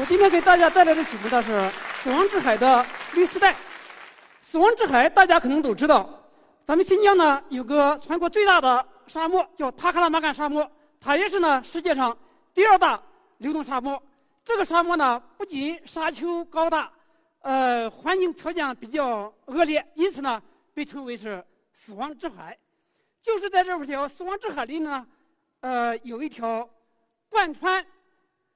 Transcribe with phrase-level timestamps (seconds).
[0.00, 1.52] 我今天给大家带来的曲目呢是
[2.02, 3.54] 《死亡之海》的绿丝带。
[4.40, 6.08] 死亡之海大家可能都知道，
[6.64, 10.66] 咱们新疆呢有个全国最大的沙漠叫塔克拉玛干沙漠，
[10.98, 12.16] 它也是呢世界上
[12.54, 12.98] 第二大
[13.36, 14.02] 流动沙漠。
[14.42, 16.90] 这个沙漠呢不仅沙丘高大，
[17.42, 20.40] 呃，环境条件比较恶劣，因此呢
[20.72, 22.56] 被称为是死亡之海。
[23.20, 25.06] 就是在这条死亡之海里呢，
[25.60, 26.66] 呃，有一条
[27.28, 27.84] 贯穿。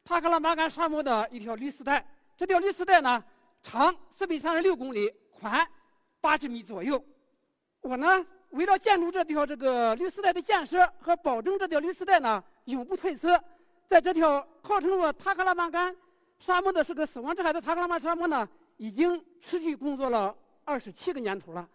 [0.07, 2.07] 塔克拉玛干沙漠的一条绿丝带，
[2.37, 3.23] 这条绿丝带呢，
[3.61, 5.67] 长四百三十六公里，宽
[6.21, 7.05] 八十米左右。
[7.81, 13.43] 我呢，为了建筑这条这个绿丝带的建设和保证这条绿丝带呢永不褪色，
[13.89, 15.95] 在这条号称我塔克拉玛干
[16.39, 20.33] 沙漠的是个死亡之海的塔克拉玛沙漠呢，已经持续工作了
[20.65, 21.69] 二十七个年头了。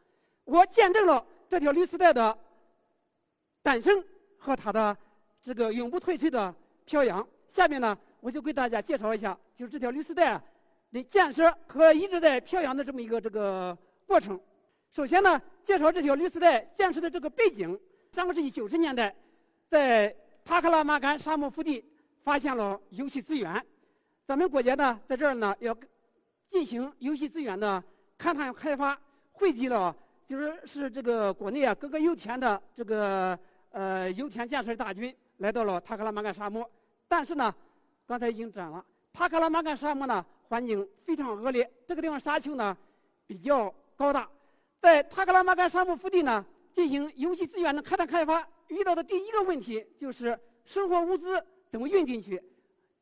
[0.45, 2.38] 我见证了这条绿丝带的
[3.62, 4.02] 诞生
[4.38, 4.98] 和它的
[5.44, 7.28] 这个永不褪色的飘扬。
[7.50, 7.98] 下面呢。
[8.22, 10.39] 我就给大家介绍一下，就是这条绿丝带
[10.91, 14.39] 的建设和一直在飘扬的这么一个这个过程。
[14.94, 17.77] 首先呢，介绍这条绿丝带建设的这个背景。
[18.11, 19.14] 上个世纪九十年代，
[19.67, 21.83] 在塔克拉玛干沙漠腹地
[22.23, 23.66] 发现了油气资源，
[24.27, 25.75] 咱们国家呢在这儿呢要
[26.47, 27.83] 进行油气资源的
[28.19, 28.95] 勘探开发，
[29.31, 29.95] 汇集了
[30.27, 33.39] 就是是这个国内啊各个油田的这个
[33.72, 36.69] 呃油田建设大军来到了塔克拉玛干沙漠，
[37.08, 37.52] 但是呢。
[38.12, 41.72] 刚才已经讲了，塔克拉玛干沙漠呢，环境非常恶劣。
[41.88, 42.78] 这个地方沙丘呢
[43.26, 44.30] 比较高大，
[44.81, 52.44] 在塔克拉玛干沙漠腹地呢进行油气资源的开探开发，遇到的第一个问题就是生活物资怎么运进去，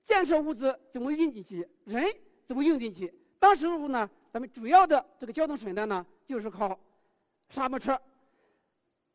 [0.03, 2.05] 建设物资怎么运进去，人
[2.45, 3.11] 怎么运进去。
[3.39, 6.79] 当时候呢，咱们主要的这个交通手段呢就是靠
[7.49, 7.99] 沙漠车。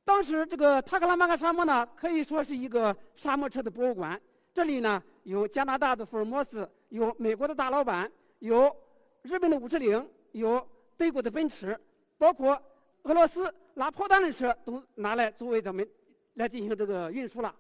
[0.05, 4.21] 当时这个塔克拉玛干沙漠呢可以说是一个沙漠车的博物馆。
[4.53, 8.75] 这里呢有加拿大的福尔摩斯，有美国的大老板，有
[9.23, 10.65] 日本的五十铃，有
[10.97, 11.79] 德国的奔驰，
[12.19, 12.61] 包括
[13.03, 15.87] 俄罗斯拉炮弹的车都拿来作为咱们
[16.35, 17.55] 来进行这个运输了。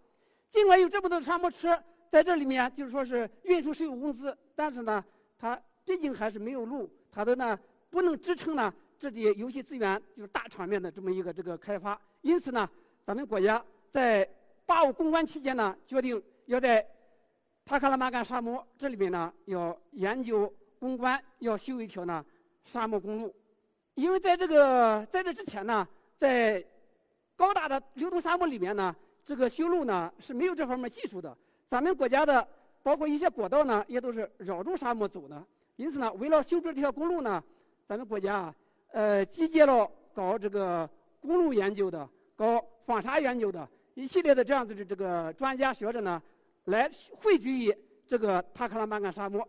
[0.50, 5.02] 尽管有这么多沙漠车在这里面，就是说是运输是有工资，但是呢，
[5.38, 7.58] 它毕竟还是没有路，它的呢
[7.88, 11.98] 不能支撑呢这些游戏资源就是大场面的这么一个这个开发。
[12.20, 12.68] 因此呢，
[13.06, 14.28] 咱们国家在
[14.66, 16.22] 八五攻关期间呢，决定。
[16.46, 16.86] 要在
[17.66, 22.22] 塔克拉玛干沙漠这里面呢，要研究攻关，要修一条呢
[22.66, 23.34] 沙漠公路。
[23.94, 25.88] 因为在这个在这之前呢，
[26.18, 26.62] 在
[27.36, 28.94] 高大的流动沙漠里面呢，
[29.24, 31.34] 这个修路呢是没有这方面技术的。
[31.70, 32.46] 咱们国家的
[32.82, 35.42] 包括一些国道呢，也都是绕住沙漠走的。
[35.76, 37.42] 因此呢，为了修这条公路呢，
[37.88, 38.54] 咱们国家啊，
[38.92, 40.86] 呃，集结了搞这个
[41.22, 46.22] 公路研究的、搞防沙研究的一系列的这样子的这个专家学者呢。
[46.64, 47.76] 来汇聚于
[48.06, 49.46] 这个塔克拉玛干沙漠。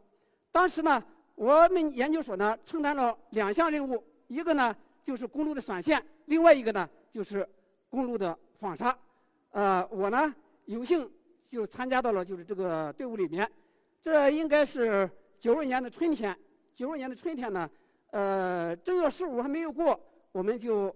[0.51, 1.03] 当时呢，
[1.35, 7.47] 我们研究所呢承担了两项任务，一个呢就是公路的选线，另外一个呢就是
[7.89, 8.97] 公路的防沙。
[9.51, 10.33] 呃，我呢
[10.65, 11.09] 有幸
[11.49, 13.49] 就参加到了就是这个队伍里面。
[14.01, 15.09] 这应该是
[15.39, 16.37] 九二年的春天，
[16.73, 17.69] 九二年的春天呢，
[18.11, 19.97] 呃，正月十五还没有过，
[20.31, 20.93] 我们就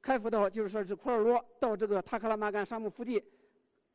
[0.00, 3.20] 开赴到就是说是库尔罗到这个塔克拉玛干沙漠腹地。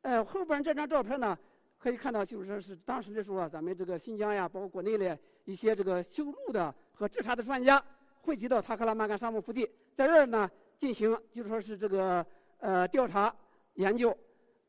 [0.02, 1.38] 呃，后边这张照片呢。
[1.82, 7.84] 可以看到，就是说是当时的时候啊，咱们这个新疆呀，包括国内的一些这个修路的和制茶的专家
[8.22, 10.48] 汇集到塔克拉玛干沙漠腹地，在这儿呢
[10.78, 12.24] 进行，就是说是这个
[12.60, 13.36] 呃调查
[13.74, 14.16] 研究。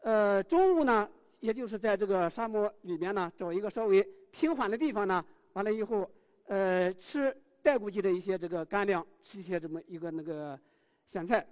[0.00, 1.06] 呃，中午呢，
[1.40, 5.22] 也就是在这个沙漠里面呢，找一个稍微平缓的地方呢，
[5.52, 6.10] 完了以后，
[6.46, 10.58] 呃，吃带过去的一些这个干粮，吃一些这么一个那个
[11.06, 11.46] 咸菜。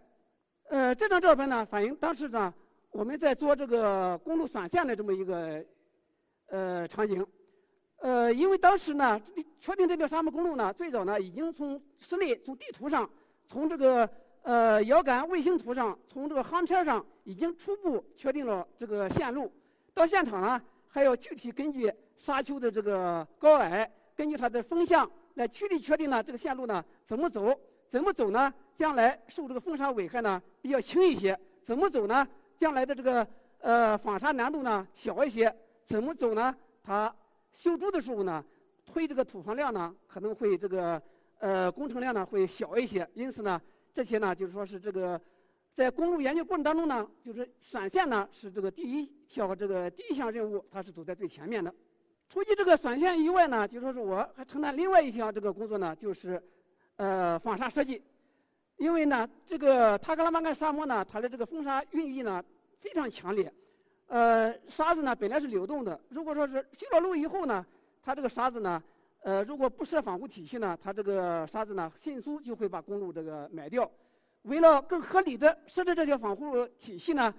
[0.71, 2.55] 呃，这张照片呢，反映当时呢。
[2.93, 5.65] 我们在做这个公路选线的这么一个
[6.49, 7.25] 呃场景，
[7.99, 9.21] 呃，因为当时呢，
[9.61, 13.09] 确定这条沙漠公路呢，最早呢已经从室内从地图上，
[13.47, 14.09] 从这个
[14.43, 19.53] 呃遥感卫星图上，从这个航片上已经初步确定了这个线路。
[19.95, 27.57] 到现场呢，还要具体根据沙丘的这个高矮，根据它的风向来具体确定呢这个线路呢怎么走，
[27.89, 28.53] 怎么走呢？
[28.75, 32.27] 将来受这个风沙危害呢比较轻一些，怎么走呢？
[32.61, 33.27] 将来的这个
[33.61, 35.51] 呃防沙难度呢小一些，
[35.87, 36.55] 怎么走呢？
[36.85, 37.13] 它
[37.55, 38.45] 修筑的时候呢，
[38.85, 41.01] 推这个土方量呢，可能会这个
[41.39, 43.09] 呃工程量呢会小一些。
[43.15, 43.59] 因此呢，
[43.95, 45.19] 这些呢就是说是这个
[45.75, 51.75] 在公路研究过程当中呢，就是选线呢是这个第一条这个第一项任务，它是走在最前面的。
[52.29, 56.41] 除去这个选线以外呢，就说是我还承担另外一项这个工作呢，就是
[56.97, 58.03] 呃防沙设计。
[58.81, 62.43] 因为呢，这个塔克拉玛干沙漠呢，它的这个风沙运力呢
[62.81, 63.53] 非常强烈。
[64.07, 67.65] 呃，沙子呢本来是流动的，如果说是修了路以后呢，
[68.03, 68.83] 它这个沙子呢，
[69.21, 73.89] 呃，如果不设防护体系呢，它这个沙子呢迅速就会把公路这个埋掉。
[74.45, 77.35] 为了更合理的设置这条防护体系呢，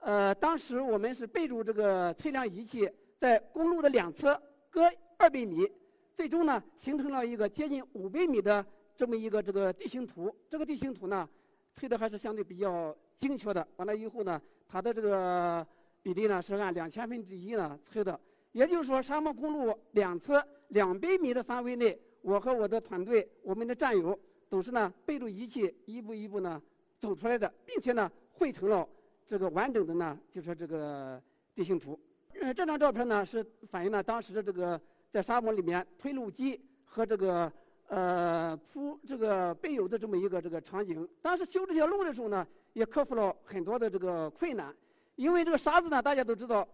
[0.00, 2.86] 呃，当时我们是备注这个测量仪器
[3.18, 4.38] 在公路的两侧
[4.68, 4.82] 各
[5.16, 5.66] 二百米，
[6.12, 8.62] 最终呢形成了一个接近五百米的
[8.96, 10.34] 这么一个这个地形图。
[10.48, 11.28] 这个地形图呢，
[11.74, 13.66] 测的还是相对比较精确的。
[13.76, 15.66] 完了以后呢，它的这个。
[16.04, 18.20] 比例呢是按两千分之一呢测的，
[18.52, 24.14] 也就是说沙漠公路两侧两百米的范围内，我和我的团队、我们的战友
[24.50, 26.60] 都是呢背着仪器一步一步呢
[26.98, 28.86] 走出来的，并且呢绘成了
[29.26, 31.18] 这个完整的呢就说这个
[31.54, 31.98] 地形图。
[32.38, 34.78] 呃，这张照片呢是反映了当时的这个
[35.10, 37.50] 在沙漠里面推路机和这个
[37.94, 41.08] 呃铺这个备油的这么一个这个场景。
[41.22, 44.74] 当时修这条路的时候呢，也克服了很多的这个困难。
[45.14, 46.66] 因为这个沙子呢，大家都知道，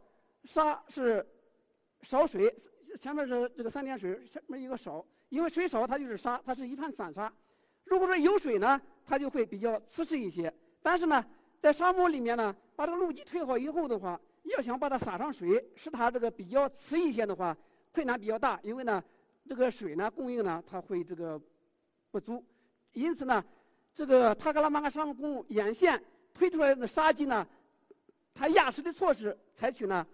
[0.45, 1.25] 沙是
[2.01, 2.55] 少水，
[2.99, 5.05] 前面是这个三点水，下面一个少。
[5.29, 7.31] 因为水少，它就是沙，它是一盘散沙。
[7.85, 10.51] 如果说有水呢，它就会比较瓷实一些。
[10.83, 11.23] 但是呢，
[11.61, 17.55] 在沙漠里面呢，把这个路基推好以后的话，要想把它撒上水，使它这个比较瓷一些的话，
[17.93, 18.59] 困难比较大。
[18.63, 19.05] 因为呢，
[19.49, 21.41] 这个水呢供应呢，它会这个
[22.11, 22.45] 不足。
[22.93, 23.45] 因此呢，
[23.95, 26.03] 这个塔克拉玛干沙漠公路沿线
[26.35, 27.47] 推出来的沙基呢。
[28.33, 30.07] 它压实的措施采取呢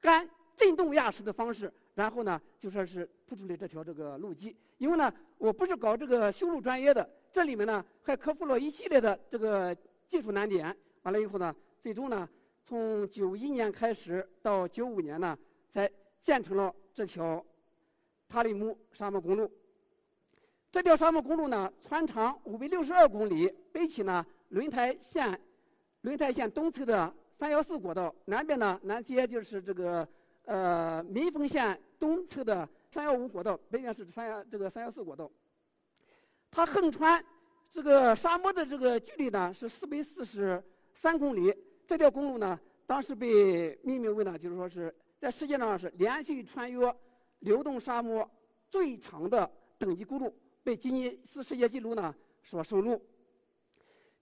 [0.00, 4.56] 干震动压实的方式，然后呢就说是铺出来这条这个路基。
[4.78, 9.76] 因为呢我不是搞这个修路专业的，这里面呢还克服了一系列的这个
[10.06, 10.74] 技术难点。
[11.02, 12.26] 完了以后呢，最终呢
[12.64, 15.36] 从九一年开始到九五年呢，
[15.68, 15.90] 才
[16.22, 17.44] 建成了这条
[18.28, 19.50] 塔里木沙漠公路。
[20.70, 25.40] 这条沙漠公路呢全长五百六十二公里，北起呢轮台县
[26.02, 27.14] 轮台县东侧的。
[27.38, 30.08] 三幺四国道南边呢，南接就是这个
[30.46, 35.30] 呃民丰县东侧的三幺五国道，北边是三幺这个三幺四国道。
[36.50, 37.22] 它横穿
[37.70, 40.64] 这个沙漠的这个距离呢是四百四十
[40.94, 41.54] 三公里。
[41.86, 46.96] 这条公路呢，当时被命名为呢，就是说是在世界上是连续穿越
[47.40, 48.28] 流动沙漠
[48.68, 53.00] 最长的等级公路，被吉尼斯世界纪录呢所收录。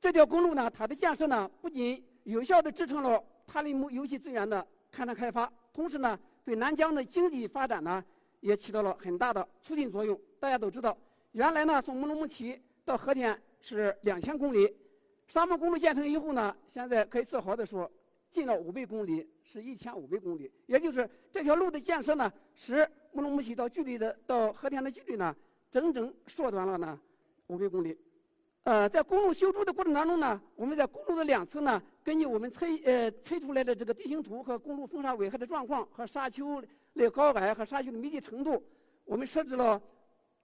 [0.00, 8.04] 这条公路呢，它的建设呢不仅有效地支撑了塔里木油气资源的勘探开发，同时呢，对南疆的经济发展呢，
[8.40, 10.18] 也起到了很大的促进作用。
[10.38, 10.96] 大家都知道，
[11.32, 14.70] 原来呢，从乌鲁木齐到和田是两千公里，
[15.26, 17.90] 沙漠公路建成以后呢，现在可以自豪地说，
[18.34, 20.50] 近了五百公里，是一千五百公里。
[20.66, 25.34] 也就是这条路的建设呢，使乌鲁木齐到距离的到和田的距离呢，
[25.70, 26.98] 整整缩短了呢
[27.46, 27.96] 五百公里。
[28.64, 36.60] 呃，在公路修筑的过程当中呢，我们在公路的两侧呢，根据我们测呃测出来的这个地形图和公路风沙危害的状况和沙丘
[36.96, 38.60] 的高矮和沙丘的密集程度，
[39.04, 39.80] 我们设置了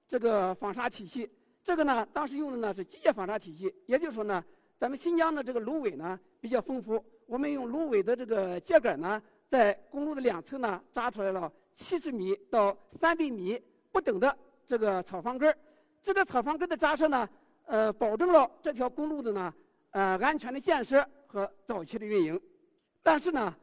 [0.07, 1.29] 这个防沙体系。
[1.65, 4.45] 这个呢，当时用的呢是机械防沙体系，也就是说呢，
[4.81, 13.61] 咱们新疆的这个芦苇呢比较丰富，我们用芦苇的这个秸秆呢，在公路的两侧呢扎出来了七十米到三百米
[13.93, 14.35] 不等的
[14.67, 15.55] 这个草方根儿。
[16.03, 17.29] 这个草方根的扎设呢。
[17.67, 19.55] 呃，保证了这条公路的呢，
[19.93, 22.41] 呃，安全的建设和早期的运营。
[23.01, 23.55] 但是呢，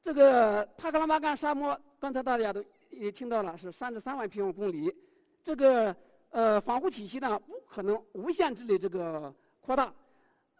[0.00, 4.94] 这个塔克拉玛干沙漠，刚才大家都也听到了，是三十三万平方公里。
[5.42, 5.96] 这个
[6.30, 9.92] 呃防护体系呢，不可能无限制的这个扩大，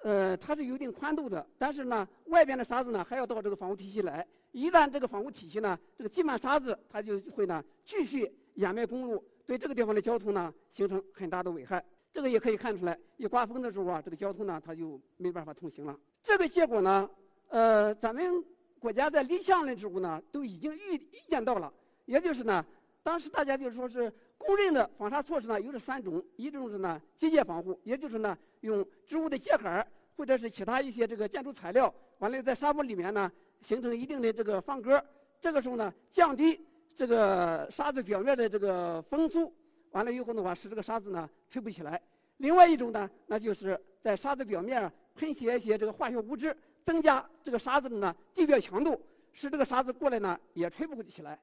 [0.02, 1.47] 呃，它是有一定宽度的。
[1.59, 4.26] 但是呢，外边的沙子呢，还要到这个防护体系来。
[4.52, 11.85] 一旦这个防护体系呢，这个积满沙子，它就会呢继续掩埋公路，对这个地方的交通呢，形成很大的危害。
[12.11, 15.97] 这个也可以看出来，一刮风的时候啊，这个交通呢，它就没办法通行了。
[16.23, 17.09] 这个结果呢，
[17.49, 18.43] 呃，咱们
[18.78, 21.73] 国家在立项的时候呢，都已经预预见到了。
[22.07, 22.64] 也就是呢，
[23.02, 24.11] 当时大家就说是
[24.49, 29.87] 公认的防沙措施呢，有这三种：一种是呢机械防护，也就是呢用植物的秸秆
[30.17, 35.05] 或者是其他一些这个建筑材料，完了在沙漠里面呢形成一定的这个方格，
[35.38, 36.59] 这个时候呢降低
[36.97, 39.52] 这个沙子表面的这个风速。
[39.90, 42.00] 完了以后的话，使这个沙子呢吹不起来。
[42.38, 48.99] 另外一种呢，那就是在沙子表面喷写一些这个化学物质，增加这个沙子的呢地表强度，
[49.31, 51.38] 使这个沙子过来呢也吹不起来。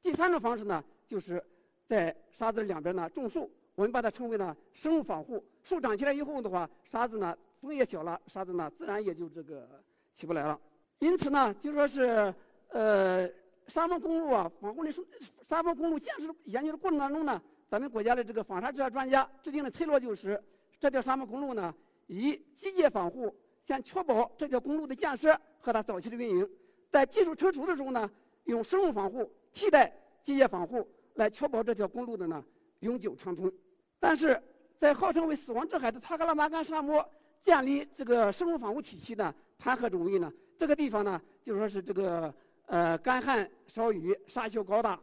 [0.00, 1.42] 第三种方式呢，就是
[1.86, 5.42] 在沙子两边呢种树，我们把它称为呢生物防护。
[5.62, 9.68] 树长起来以后的话，沙子呢风也小了，沙子呢自然也就这个
[10.14, 10.58] 起不来了。
[10.98, 12.34] 因此呢，就说是
[12.68, 13.28] 呃
[13.68, 15.04] 沙漠公路啊，防护的是
[15.48, 20.42] 沙漠公路建设研究的过程当中呢，咱们国家的这个防沙治沙专家制定的策略就是，
[20.80, 21.74] 这条沙漠公路呢
[22.06, 26.48] 以机械防护，先确保这条公路的建设和它早期的运营，
[26.90, 28.10] 在技术成熟的时候呢，
[28.44, 30.86] 用生物防护替代机械防护，
[31.16, 32.42] 来确保这条公路的呢
[32.80, 33.52] 永久畅通。
[33.98, 34.40] 但是
[34.78, 37.06] 在号称为“死亡之海”的塔克拉玛干沙漠
[37.42, 40.32] 建立这个生物防护体系呢，谈何容易呢？
[40.58, 42.32] 这个地方呢，就说是这个
[42.66, 44.98] 呃干旱少雨，沙丘高大，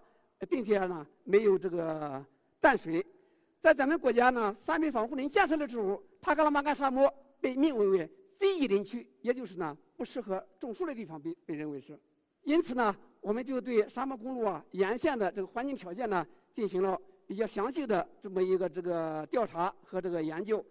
[0.49, 2.23] 并且呢没有这个
[2.59, 3.05] 淡水。
[3.61, 11.97] 在咱们国家呢，三北防护林建设的时候，塔克拉玛干沙漠被命名为非遗林区，也就是呢不适合种树的地方，被被认为是。
[12.43, 20.63] 因此呢，我们就对沙漠公路啊沿线的这个环境条件呢进行了比较详细的这么一个这个调查和这个研究。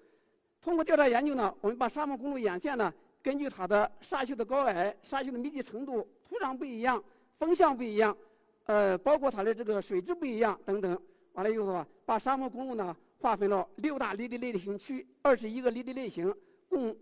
[0.60, 2.92] 通过调查研究呢，我们把沙漠公路沿线呢。
[3.24, 7.00] 根据它的沙丘的高矮、沙丘的密集程度、土壤不一样、
[7.38, 8.16] 风向不一样，
[8.64, 11.00] 呃，包括它的这个水质不一样等等，
[11.34, 16.34] 完了以后啊，把沙漠公路呢划分了六大离地类型区，二十一个离地类型，
[16.68, 16.96] 共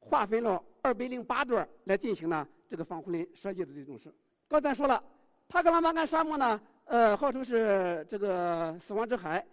[0.00, 4.12] 划分了二百零八段来进行呢这个防护林设计的这种事。
[4.48, 5.02] 刚才说了，
[5.48, 9.44] 塔克拉玛干沙漠呢，呃，号称是这个死亡之海。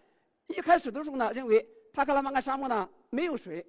[0.48, 3.66] 一开始的时候呢，认为塔克拉玛干沙漠呢没有水。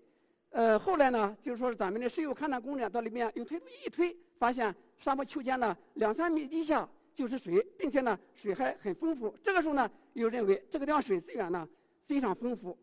[0.51, 9.35] 呃，后来呢，就是说是咱们的石油勘探工人到里面用推土机一推，发现沙漠丘间呢两三米地下就是水，并且呢水还很丰富。
[9.43, 11.67] 这个时候呢，又认为这个地方水资源呢
[12.07, 12.77] 非常丰富。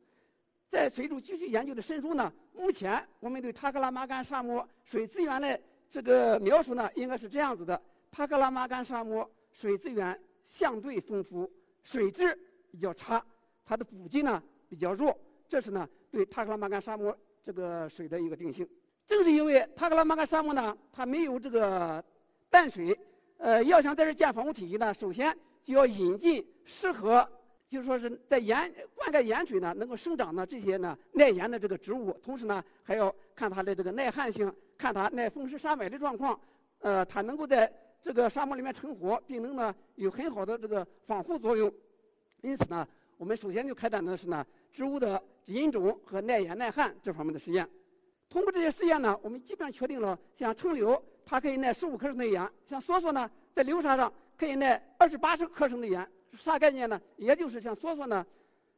[0.67, 7.79] 在随着继续研究的深入呢，目前我们对塔克拉玛干沙漠水资源的这个描述呢，应该是这样子的：
[8.11, 11.49] 塔克拉玛干沙漠水资源相对丰富，
[11.83, 12.37] 水质
[12.69, 13.25] 比较差，
[13.65, 15.17] 它的补给呢比较弱。
[15.47, 17.17] 这是呢对塔克拉玛干沙漠。
[17.43, 18.69] 这个水的一个定性，
[19.07, 22.01] 正是因为塔克拉玛干沙漠呢，它没有这个
[22.51, 22.95] 淡水，
[23.39, 27.27] 呃，要想在这建防护体系呢，首先就要引进适合，
[27.67, 36.39] 就是说是在盐灌溉盐水呢能够生长的这些呢耐盐的这个植物，同时呢还要看它的这个耐旱性，看它耐风湿沙埋的状况，
[36.81, 41.71] 呃，它能够在这个沙漠里面成活，并能呢有很好的这个防护作用。
[42.41, 45.21] 因此呢，我们首先就开展的是呢植物的。
[45.47, 47.67] 引种和耐盐耐旱这方面的实验，
[48.29, 56.07] 通过这些实验呢，我们基本上确定了，像称流它可以耐十五克升的盐，像梭梭呢，在流沙上可以耐二十八克升的盐。
[56.37, 57.01] 啥概念呢？
[57.17, 58.25] 也就是像梭梭呢，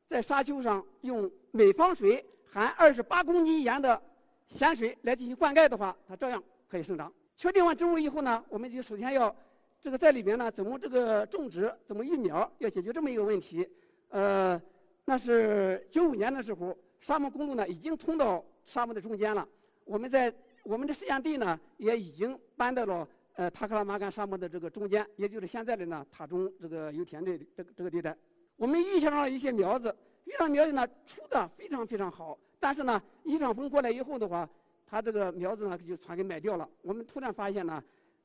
[0.08, 4.02] 在沙丘上用每方水含二十八公斤盐的
[4.48, 7.14] 咸水来进行灌溉的话，它照样可以生长。
[7.38, 9.36] 确定完植物以后呢，我们就首先要
[9.82, 13.68] 这个在里面呢，怎么这个种植，怎么育苗，要解决这么一个问题，
[14.10, 14.62] 呃。
[15.06, 19.46] 那是九五年的时候，沙漠公路呢已经通到沙漠的中间了。
[19.84, 28.16] 我们在我们的试验地呢也已经搬到了呃塔克拉玛干沙漠的这个中间，也就是现在的呢塔中这个油田的这个这个地带。
[28.56, 34.50] 我们遇上了一些苗子，遇上苗子呢出的非常非常好，但是呢一场风过来以后的话，
[34.86, 36.70] 它这个苗子呢就全给埋掉了。
[36.82, 37.84] 我们突然发现呢。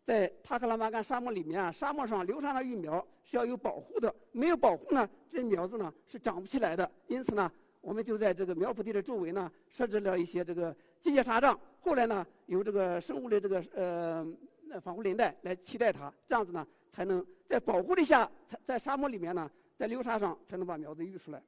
[0.08, 6.90] 在塔克拉玛干沙漠里面啊，沙漠上流沙的育苗是要有保护的，没有保护呢，这苗子呢是长不起来的。
[7.08, 21.42] 因此呢，我们就在这个苗圃地的周围呢设置了一些这个机械沙障，后来呢由这个生物的这个呃防护林带来替代它，这样子呢才能在保护的下，在在沙漠里面呢，在流沙上才能把苗子育出来，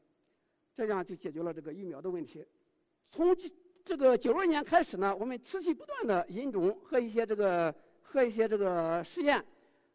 [0.77, 2.45] 这样就解决了这个育苗的问题。
[3.11, 3.35] 从
[3.91, 7.75] 这个九二年开始呢，我们持续不断的引种和一些这个。
[8.03, 9.41] 和一些这个实验，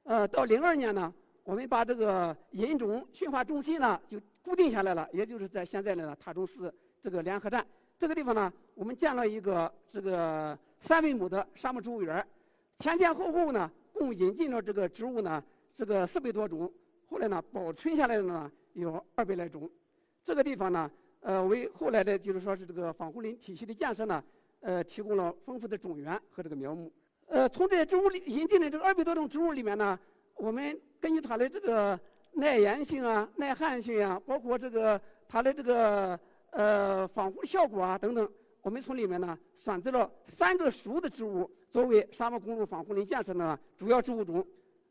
[0.03, 6.73] 呃，到零二年呢，我们把这个引种驯化中心呢就固定下来了，也就是在现在的塔中寺
[7.03, 7.65] 这个联合站
[7.97, 12.25] 这个地方呢，我们建了一个这个三维亩的沙漠植物园，
[12.79, 15.43] 前前后后呢共引进了这个植物呢
[15.75, 16.71] 这个四百多种，
[17.07, 19.69] 后来呢保存下来的呢有二百来种，
[20.23, 20.89] 这个地方呢，
[21.25, 24.23] 呃，为后来的就是说是这个防护林体系的建设呢，
[24.59, 26.91] 呃，提供了丰富的种源和这个苗木。
[27.25, 29.99] 呃，从这些植物里引进的这个二百多种植物里面呢，
[30.35, 31.99] 我们根据它的这个
[32.33, 36.19] 耐盐性啊、耐旱性啊，包括这个它的这个
[36.51, 38.29] 呃防护效果啊等等，
[38.61, 44.45] 我们从里面呢选择了三个属的植物作为沙漠公路防护林建设的主要植物种。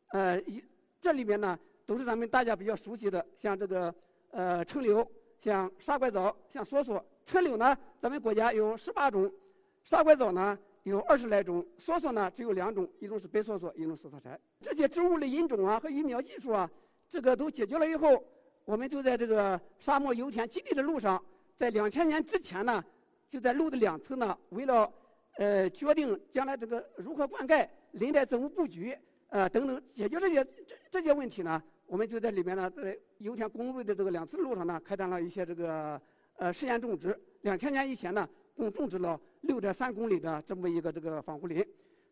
[0.09, 0.61] 呃，一
[0.99, 3.95] 这里面呢都是咱们大家比较熟悉的，像这个
[4.31, 5.09] 呃橙柳、
[5.41, 7.01] 像沙拐枣、像梭梭。
[7.25, 9.27] 车柳呢，咱们国家有十八种；
[9.83, 10.57] 沙拐枣呢。
[10.83, 14.39] 有二十来种，梭梭呢只有两种，一种是白梭梭，一种是梭梭柴。
[14.61, 16.69] 这些植物的引种啊和育苗技术啊，
[17.09, 18.23] 这个都解决了以后，
[18.65, 21.19] 我们就在这个沙漠油田基地的路上，
[21.57, 22.85] 在两千年之前呢，
[23.31, 24.87] 就在路的两侧呢，为了
[25.37, 28.95] 呃决定将来这个如何灌溉、林带作物布局
[29.29, 35.99] 呃等等，解决这些这这些问题呢，我们就在里面呢，在油田公路的这个两侧路上呢，开展了一些这个
[36.37, 37.17] 呃试验种植。
[37.41, 41.65] 两千年以前呢，共种植了六点三公里的这么一个这个防护林。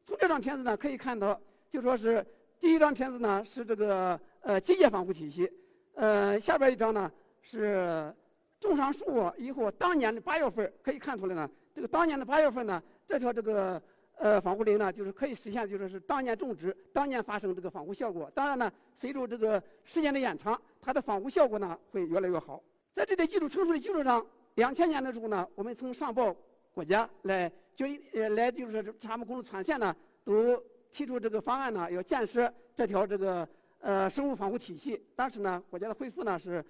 [0.05, 2.25] 从这张片子呢可以看到，就说是
[2.60, 5.51] 第一张片子呢是这个呃机械防护体系。
[5.95, 8.13] 呃，下边一张呢是
[8.60, 13.81] 种上树以后，当年的八月份可以看出来呢，这个当年的八月份呢，这条这个
[14.17, 18.32] 呃防护林呢，就是可以实现，就说是当年种植，当年发生这个防护效果。
[18.34, 22.62] 当然呢，随着这个时间的延长，它的防护效果呢会越来越好。
[22.93, 26.36] 在这点技术成熟的基础上，两千年的时候呢，我们曾上报
[26.74, 33.48] 国家来就呃来就是沙漠公路全线呢都提出这个方案呢，要建设这条这个。
[33.86, 36.63] 呃，生物防护体系，当时呢，国家的回复呢是，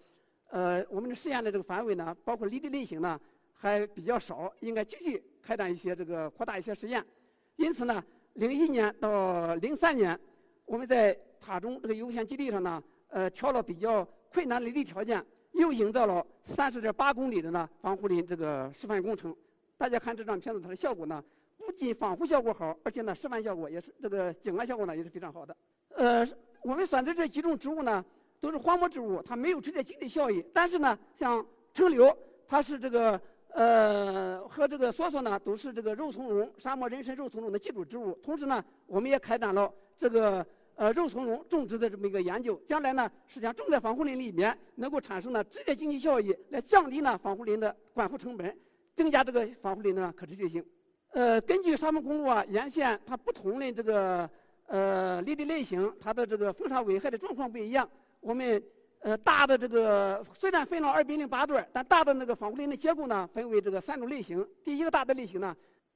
[0.50, 3.22] 呃，我们的试验的这个范围呢，包括离地类型呢，
[3.54, 7.06] 还比较少，应该继续开展一些这个扩大一些实验。
[7.55, 10.19] 因此呢，零一年到零三年，
[10.65, 19.36] 我们在塔中这个油田基地上呢，呃，挑了比较困难的地条件，又营造了三十点八公里的呢防护林这个示范工程。
[19.77, 21.24] 大家看这张片子，它的效果呢，
[21.57, 25.55] 不仅防护效果好，而且呢，示范效果也是这个景观效果呢也是非常好的。
[25.95, 26.27] 呃。
[26.65, 28.05] 我们选择这几种植物呢，
[28.39, 30.41] 都是荒漠植物，它没有直接经济效益。
[30.53, 32.17] 但是呢，像橙柳，
[32.48, 33.19] 它是这个
[33.53, 38.13] 呃和这个梭梭呢，都是这个肉苁蓉沙漠人参肉苁蓉的基础植物。
[38.24, 40.45] 同时呢，我们也开展了这个
[40.75, 42.60] 呃肉苁蓉种植的这么一个研究。
[42.67, 48.57] 将来呢，实际上种在防护林里面，能够产生呢直接经济效益，来降低呢防护林的管护成本，
[48.95, 50.65] 增加这个防护林的可持续性。
[51.12, 54.29] 呃，根据沙漠公路啊沿线它不同的这个。
[54.67, 57.88] 呃，离地类型，它的这个风沙危害的状况不一样。
[58.22, 58.63] 我们
[59.03, 64.46] 呃大的这个虽然分了二比零八段，但大的那个防护林的结构呢，分为这个三种类型。
[64.63, 65.55] 第一个大的类型呢，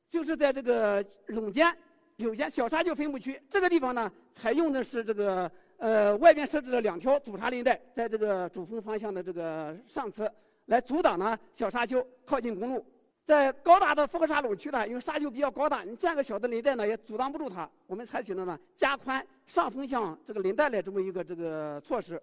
[0.10, 1.74] 就是在这个垄间、
[2.18, 10.30] 柳间小沙丘分布区这个地方呢，采用的是这个呃外边设置了两条阻沙林带，在这个主峰方向的这个上侧，
[10.66, 12.86] 来阻挡呢小沙丘靠近公路。
[13.26, 17.70] 在高大的复合沙垄区呢，因为沙丘比较高大，你建个小的林带呢，也阻挡不住它。
[17.86, 22.22] 我们采取了呢加宽上风向这个林带的这么一个这个措施。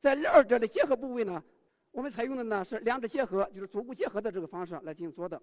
[0.00, 1.42] 在二者的结合部位呢，
[1.92, 5.40] 我们采用的呢是两者结合，就是足够结合的这个方式来进行做的。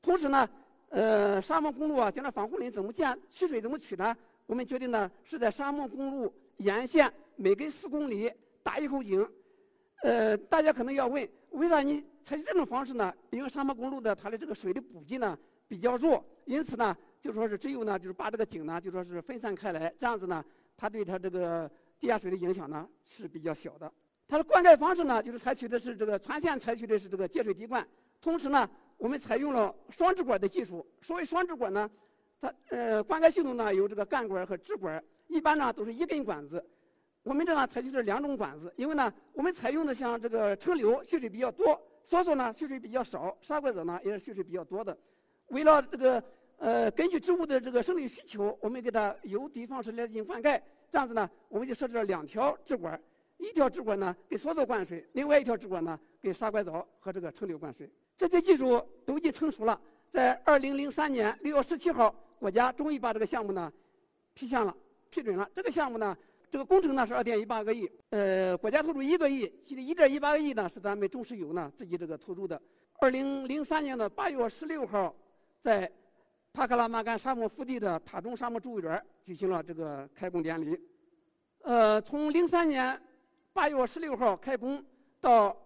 [0.00, 0.48] 同时呢，
[0.88, 4.16] 呃，沙漠公路啊，将来防护林怎么建，取水怎么取呢？
[4.46, 9.28] 我们决定呢是在沙漠公路沿线每隔四公里打一口井。
[10.02, 13.12] 呃，大家可能要问，为啥你采取这种方式呢？
[13.30, 20.42] 因为沙漠公路的它的这个水的补给呢比较弱，因此呢，就说是只有呢，就是把这个井呢，就说是分散开来，这样子呢，
[20.76, 23.92] 它对它这个地下水的影响呢是比较小的。
[24.26, 27.86] 它的灌溉方式呢，就是采取的是这个全线采取的是这个节水滴灌，
[28.20, 30.86] 同时呢，我们采用了双支管的技术。
[31.00, 31.90] 所谓双支管呢，
[32.40, 36.62] 它呃灌溉系统呢有这个干管和支管，一般呢都是一根管子。
[37.22, 41.68] 我们这呢采取是两种管子，因为呢，我们采用的像这个橙柳蓄水比较多，
[42.06, 44.96] 梭梭呢蓄水比较少，沙拐子呢也是蓄水比较多的。
[45.48, 46.22] 为了这个
[46.58, 50.60] 呃，根据植物的这个生理需求，我们给它由地方式来进行灌溉。
[50.90, 53.00] 这样子呢，我们就设置了两条支管，
[53.36, 57.90] 一条支管呢给梭梭灌水，另外一条支管呢给沙拐枣和这个橙柳灌水。
[58.16, 63.72] 这些技术都已经成熟了，在二零零三年六月十七号，国家终于把这个项目呢
[64.34, 64.76] 批下了，
[65.10, 65.48] 批准了。
[65.54, 66.16] 这个项目呢。
[66.50, 72.58] 这个工程呢是二点一八个亿，呃，国家投入一个亿，其中一点一八个亿呢是咱们中石油呢自己这个投入的。
[73.00, 75.14] 二零零三年的八月十六号，
[75.62, 75.92] 在
[76.52, 80.78] 塔克拉玛干沙漠腹地的塔中沙漠植物园举行了这个开工典礼。
[81.62, 83.00] 呃，从零三年
[83.52, 84.84] 八月十六号开工
[85.20, 85.56] 到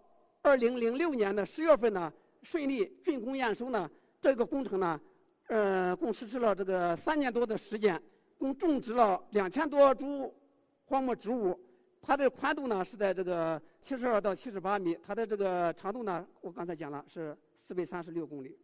[0.42, 3.90] 二零零六年的十月份呢，顺利竣工验收呢，
[4.20, 5.00] 这个工程呢，
[5.48, 8.02] 呃，共实施了这个三年多的时间，
[8.38, 10.34] 共种植了两千多株。
[10.84, 11.58] 荒漠植物，
[12.02, 17.34] 它的宽度呢是在这个七十二到七十八米，它的这个长度呢，我刚才讲了是
[17.66, 18.54] 四百三十六公里。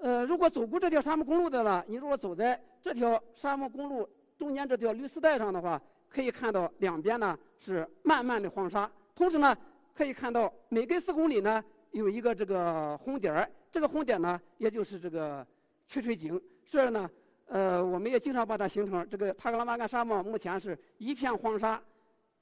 [0.00, 9.56] 呃，如果走过这条沙漠公路的呢，你如果走在这条沙漠公路中间这条绿丝带上的话，可以看到两边呢是漫漫的黄沙，同时呢
[9.94, 15.46] 可以看到每隔四公里呢有一个这个红点儿，这个红点呢也就是这个
[15.86, 17.08] 取水井，这呢。
[17.48, 21.80] 呃，我们也经常把它形成这个塔克拉玛干沙漠，目前是一片黄沙，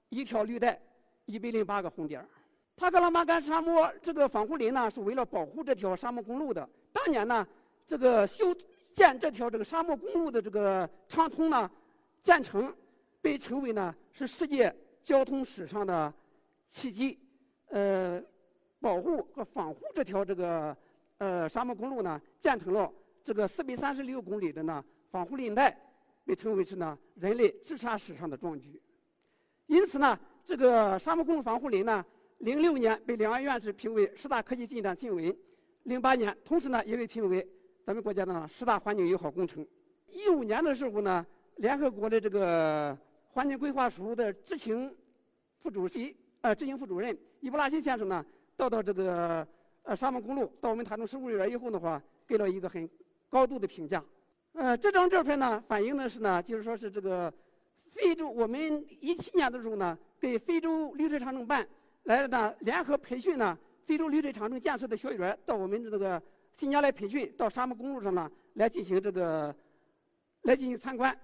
[0.08, 0.80] 一条绿带，
[1.26, 2.28] 一百零八个红点儿。
[2.76, 6.68] 塔克拉玛干沙漠这个防护林呢，是为了保护这条沙漠公路的。
[6.92, 7.46] 当年呢，
[7.87, 8.54] 这个修
[8.92, 11.70] 建这条这个沙漠公路的这个畅通呢，
[12.22, 12.74] 建成
[13.20, 16.12] 被称为呢是世界交通史上的
[16.70, 17.18] 奇迹。
[17.68, 18.22] 呃
[18.80, 20.76] 保护和防护这条这个
[21.18, 25.74] 呃沙漠公路呢，建成了这个四百三十六公里的呢防护林带，
[26.24, 28.80] 被称为是呢人类自杀史上的壮举。
[29.66, 32.04] 因此呢，这个沙漠公路防护林呢，
[32.38, 35.34] 零六年被两岸院士评为十大科技进展新闻，
[35.84, 37.46] 零八年同时呢也被评为
[37.84, 39.66] 咱们国家的十大环境友好工程。
[40.08, 41.24] 一五年的时候呢，
[41.56, 42.96] 联合国的这个
[43.30, 44.94] 环境规划署的执行
[45.60, 48.24] 副主席呃执行副主任伊布拉辛先生呢，
[48.56, 49.46] 到到这个
[49.82, 52.88] 呃沙漠公路到我们塔中十五园以后的话，给了一个很
[53.30, 54.04] 高度的评价。
[54.52, 57.32] 呃，这张照片呢，反映的是呢，就是说是这个。
[57.94, 61.64] 非洲，我们一七年的时候呢，给非洲绿水长城办
[62.04, 66.22] 来了呢联合培训呢，非洲绿水长城建设的学员到我们这个
[66.56, 69.54] 新疆来培训，到沙漠公路上呢来进行这个
[70.42, 71.16] 来进行参观。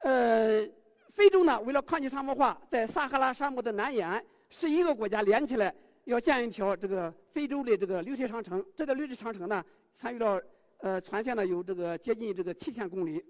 [0.00, 0.66] 呃，
[1.10, 8.64] 非洲呢为了抗击沙漠化，在撒哈拉沙漠的南沿十一个国家连起来要建一条这个非洲的这个绿水长城。
[8.76, 9.64] 这个绿水长城呢，
[9.96, 10.40] 参与了
[10.78, 13.24] 呃全线呢有这个接近这个七千公里。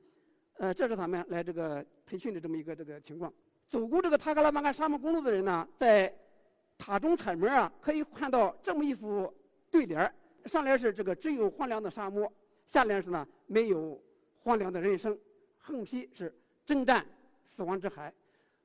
[0.58, 3.32] 呃，这是他们来这个培训的这么一个这个情况。
[3.68, 6.12] 走过这个塔克拉玛干沙漠公路的人呢，在
[6.78, 9.30] 塔中彩门啊，可以看到这么一幅
[9.70, 10.10] 对联：
[10.46, 12.32] 上联是这个只有荒凉的沙漠，
[12.66, 14.00] 下联是呢没有
[14.42, 15.18] 荒凉的人生，
[15.58, 16.32] 横批是
[16.64, 17.04] 征战
[17.44, 18.10] 死亡之海。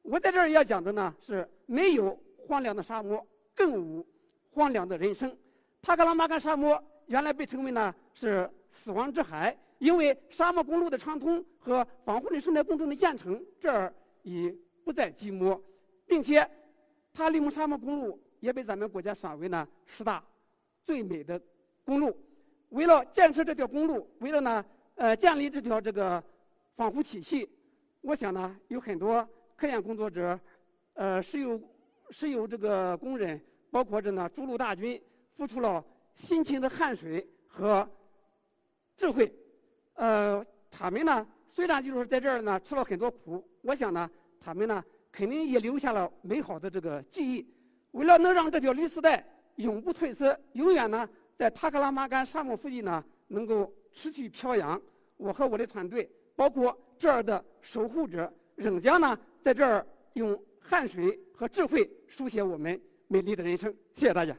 [0.04, 4.06] 我在这儿要讲的呢是没有荒凉的沙漠，更无
[4.52, 5.36] 荒凉的人生。
[5.82, 9.58] 塔克拉玛干沙漠原来被称为呢是死亡之海。
[9.80, 14.50] 因为沙漠公路的畅通和防护林生态工程的建成，这儿已
[14.86, 15.60] 不再寂寞，
[16.06, 16.50] 并且
[17.14, 20.24] 塔里木沙漠公路也被咱们国家选为呢十大
[20.84, 21.40] 最美的
[21.86, 22.18] 公路。
[22.70, 26.22] 为了建设这条公路，为了呢呃建立这条这个
[26.76, 27.48] 防护体系，
[28.02, 30.40] 我想呢有很多科研工作者，
[30.96, 31.62] 呃石油
[32.10, 35.00] 石油这个工人，包括着呢筑路大军，
[35.36, 37.88] 付出了辛勤的汗水和
[38.98, 39.32] 智慧。
[39.94, 47.48] 呃，他们呢，虽然就是在这儿呢吃了很多苦，我想呢，他们呢肯定也留下了美好的这个记忆。
[47.92, 49.24] 为了能让这条绿丝带
[49.58, 54.82] 永不褪色，永远呢在塔克拉玛干沙漠附近呢能够持续飘扬，
[55.16, 63.72] 我和我的团队，包括这儿的守护者，仍将呢在这儿用汗水和智慧书写我们美丽的人生。
[63.96, 64.36] 谢谢大家。